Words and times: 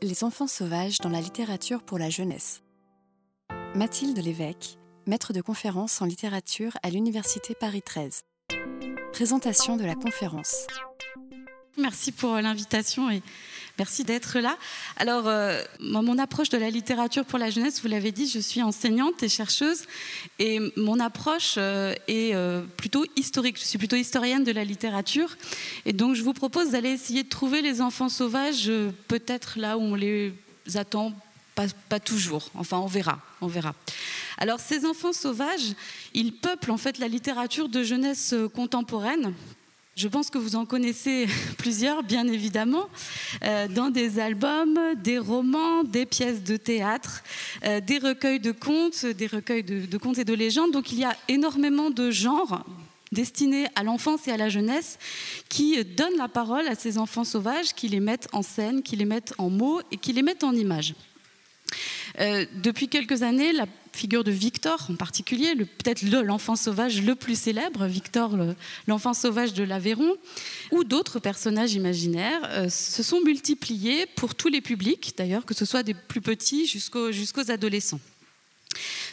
Les 0.00 0.22
enfants 0.22 0.46
sauvages 0.46 0.98
dans 0.98 1.08
la 1.08 1.20
littérature 1.20 1.82
pour 1.82 1.98
la 1.98 2.08
jeunesse. 2.08 2.62
Mathilde 3.74 4.18
Lévesque, 4.18 4.78
maître 5.06 5.32
de 5.32 5.40
conférence 5.40 6.00
en 6.00 6.04
littérature 6.04 6.70
à 6.84 6.90
l'Université 6.90 7.56
Paris 7.58 7.82
13. 7.82 8.22
Présentation 9.12 9.76
de 9.76 9.84
la 9.84 9.96
conférence. 9.96 10.68
Merci 11.76 12.12
pour 12.12 12.36
l'invitation 12.36 13.10
et 13.10 13.22
merci 13.78 14.04
d'être 14.04 14.38
là. 14.38 14.56
Alors, 14.96 15.28
euh, 15.28 15.62
mon 15.80 16.18
approche 16.18 16.48
de 16.48 16.58
la 16.58 16.70
littérature 16.70 17.24
pour 17.24 17.38
la 17.38 17.50
jeunesse, 17.50 17.80
vous 17.80 17.88
l'avez 17.88 18.12
dit, 18.12 18.28
je 18.28 18.40
suis 18.40 18.62
enseignante 18.62 19.22
et 19.22 19.28
chercheuse 19.28 19.84
et 20.38 20.60
mon 20.76 20.98
approche 20.98 21.54
euh, 21.58 21.94
est 22.08 22.34
euh, 22.34 22.62
plutôt 22.76 23.04
historique. 23.16 23.58
Je 23.58 23.64
suis 23.64 23.78
plutôt 23.78 23.96
historienne 23.96 24.44
de 24.44 24.52
la 24.52 24.64
littérature 24.64 25.36
et 25.86 25.92
donc 25.92 26.14
je 26.14 26.22
vous 26.22 26.32
propose 26.32 26.70
d'aller 26.70 26.90
essayer 26.90 27.22
de 27.22 27.28
trouver 27.28 27.62
les 27.62 27.80
enfants 27.80 28.08
sauvages 28.08 28.70
peut-être 29.06 29.58
là 29.58 29.78
où 29.78 29.82
on 29.82 29.94
les 29.94 30.34
attend 30.74 31.12
pas, 31.54 31.66
pas, 31.88 32.00
toujours. 32.00 32.50
Enfin, 32.54 32.78
on 32.78 32.86
verra, 32.86 33.20
on 33.40 33.48
verra. 33.48 33.74
Alors, 34.38 34.60
ces 34.60 34.86
enfants 34.86 35.12
sauvages, 35.12 35.74
ils 36.14 36.32
peuplent 36.32 36.70
en 36.70 36.76
fait 36.76 36.98
la 36.98 37.08
littérature 37.08 37.68
de 37.68 37.82
jeunesse 37.82 38.34
contemporaine 38.54 39.34
je 39.98 40.06
pense 40.06 40.30
que 40.30 40.38
vous 40.38 40.54
en 40.54 40.64
connaissez 40.64 41.26
plusieurs, 41.58 42.04
bien 42.04 42.26
évidemment, 42.28 42.86
euh, 43.44 43.66
dans 43.66 43.90
des 43.90 44.20
albums, 44.20 44.78
des 44.96 45.18
romans, 45.18 45.82
des 45.82 46.06
pièces 46.06 46.44
de 46.44 46.56
théâtre, 46.56 47.24
euh, 47.64 47.80
des 47.80 47.98
recueils 47.98 48.38
de 48.38 48.52
contes, 48.52 49.04
des 49.04 49.26
recueils 49.26 49.64
de, 49.64 49.86
de, 49.86 49.98
contes 49.98 50.18
et 50.18 50.24
de 50.24 50.34
légendes. 50.34 50.70
Donc 50.70 50.92
il 50.92 51.00
y 51.00 51.04
a 51.04 51.16
énormément 51.26 51.90
de 51.90 52.12
genres 52.12 52.64
destinés 53.10 53.66
à 53.74 53.82
l'enfance 53.82 54.28
et 54.28 54.30
à 54.30 54.36
la 54.36 54.48
jeunesse 54.48 54.98
qui 55.48 55.84
donnent 55.84 56.16
la 56.16 56.28
parole 56.28 56.68
à 56.68 56.76
ces 56.76 56.96
enfants 56.96 57.24
sauvages, 57.24 57.74
qui 57.74 57.88
les 57.88 58.00
mettent 58.00 58.28
en 58.32 58.42
scène, 58.42 58.84
qui 58.84 58.94
les 58.94 59.04
mettent 59.04 59.34
en 59.38 59.50
mots 59.50 59.80
et 59.90 59.96
qui 59.96 60.12
les 60.12 60.22
mettent 60.22 60.44
en 60.44 60.52
images. 60.52 60.94
Euh, 62.20 62.44
depuis 62.62 62.88
quelques 62.88 63.22
années, 63.22 63.52
la 63.52 63.66
figure 63.92 64.24
de 64.24 64.30
Victor 64.30 64.86
en 64.90 64.96
particulier, 64.96 65.54
peut-être 65.56 66.02
l'enfant 66.02 66.56
sauvage 66.56 67.02
le 67.02 67.14
plus 67.14 67.38
célèbre, 67.38 67.86
Victor, 67.86 68.36
l'enfant 68.86 69.14
sauvage 69.14 69.54
de 69.54 69.64
l'Aveyron, 69.64 70.14
ou 70.70 70.84
d'autres 70.84 71.18
personnages 71.18 71.74
imaginaires, 71.74 72.40
euh, 72.50 72.68
se 72.68 73.02
sont 73.02 73.20
multipliés 73.22 74.06
pour 74.16 74.34
tous 74.34 74.48
les 74.48 74.60
publics, 74.60 75.14
d'ailleurs, 75.16 75.44
que 75.44 75.54
ce 75.54 75.64
soit 75.64 75.82
des 75.82 75.94
plus 75.94 76.20
petits 76.20 76.66
jusqu'aux 76.66 77.12
jusqu'aux 77.12 77.50
adolescents. 77.50 78.00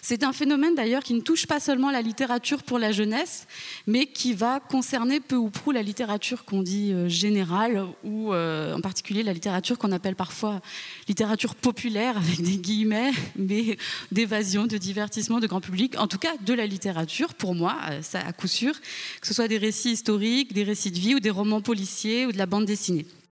C'est 0.08 0.24
un 0.24 0.34
phénomène 0.34 0.76
d'ailleurs 0.76 1.02
qui 1.02 1.16
ne 1.16 1.20
touche 1.20 1.48
pas 1.48 1.60
seulement 1.60 1.90
la 1.90 2.04
littérature 2.04 2.62
pour 2.62 2.78
la 2.78 2.92
jeunesse, 2.92 3.48
mais 3.88 4.06
qui 4.06 4.34
va 4.34 4.60
concerner 4.60 5.20
peu 5.20 5.36
ou 5.36 5.50
prou 5.50 5.72
la 5.72 5.82
littérature 5.82 6.46
qu'on 6.46 6.62
dit 6.62 6.94
euh, 6.94 7.10
générale, 7.10 7.88
ou 8.04 8.32
euh, 8.32 8.76
en 8.76 8.82
particulier 8.82 9.24
la 9.24 9.34
littérature 9.34 9.80
qu'on 9.80 9.92
appelle 9.92 10.16
parfois 10.16 10.62
littérature 11.08 11.56
populaire, 11.56 12.18
avec 12.18 12.40
des 12.44 12.58
guillemets, 12.58 13.14
mais 13.36 13.78
d'évasion, 14.12 14.68
de 14.68 14.78
divertissement, 14.78 15.40
de 15.40 15.48
grand 15.48 15.60
public, 15.60 15.98
en 15.98 16.06
tout 16.06 16.20
cas 16.20 16.38
de 16.40 16.54
la 16.54 16.68
littérature, 16.68 17.34
pour 17.34 17.56
moi, 17.56 17.76
euh, 17.90 18.04
ça 18.04 18.20
à 18.20 18.32
coup 18.32 18.46
sûr, 18.46 18.80
que 19.22 19.26
ce 19.26 19.34
soit 19.34 19.48
des 19.48 19.58
récits 19.58 19.94
historiques, 19.94 20.54
des 20.54 20.66
récits 20.66 20.92
de 20.92 21.00
vie, 21.00 21.16
ou 21.16 21.20
des 21.20 21.32
romans 21.32 21.62
policiers, 21.62 22.28
ou 22.28 22.32
de 22.32 22.38
la 22.38 22.46
bande 22.46 22.66
dessinée. 22.66 23.08